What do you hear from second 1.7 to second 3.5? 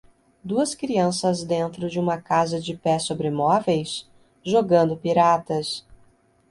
de uma casa de pé sobre